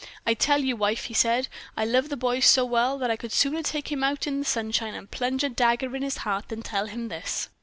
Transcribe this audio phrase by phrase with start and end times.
[0.25, 1.47] "I tell you, wife," he said,
[1.77, 4.45] "I love the boy so well that I could sooner take him out in the
[4.45, 7.49] sunshine and plunge a dagger in his heart than tell him this."